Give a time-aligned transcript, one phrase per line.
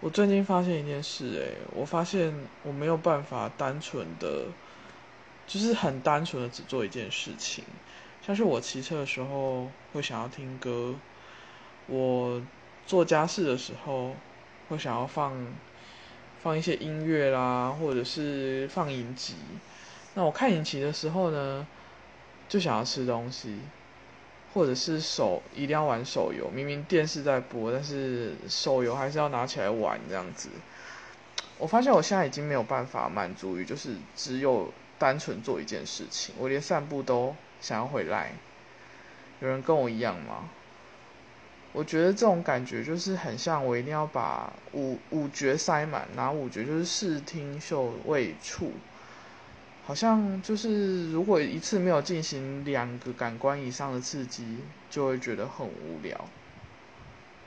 [0.00, 4.44] 我最近发现一件事，诶，我发现我没有办法单纯的，
[5.46, 7.64] 就是很单纯的只做一件事情。
[8.24, 10.94] 像是我骑车的时候会想要听歌，
[11.86, 12.42] 我
[12.86, 14.14] 做家事的时候
[14.68, 15.32] 会想要放
[16.42, 19.34] 放一些音乐啦，或者是放影集。
[20.14, 21.66] 那我看影集的时候呢，
[22.48, 23.58] 就想要吃东西。
[24.52, 30.48] 或者是手一定要玩手游，明明电视在播，但是手游还是要拿起来玩这样子。
[31.58, 38.32] 我发现我现在已经没有办法满足于就是只有单纯做一件事情，我连散步都想要回来。
[39.40, 40.48] 有人跟我一样吗？
[41.72, 48.72] 我觉得这种感觉就是很像我一定要把五五觉塞满，哪五觉就是视听嗅味触。
[49.86, 56.28] 好像就是如果一次没有进行两个感官以上的刺激，就会觉得很无聊。